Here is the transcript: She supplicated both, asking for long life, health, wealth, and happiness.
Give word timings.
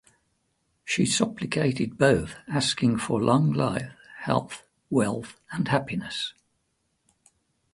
She 0.83 1.05
supplicated 1.05 1.99
both, 1.99 2.33
asking 2.47 2.97
for 2.97 3.21
long 3.21 3.53
life, 3.53 3.91
health, 4.21 4.63
wealth, 4.89 5.39
and 5.51 5.67
happiness. 5.67 6.33